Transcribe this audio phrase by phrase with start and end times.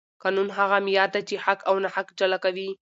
[0.23, 2.69] قانون هغه معیار دی چې حق او ناحق جلا کوي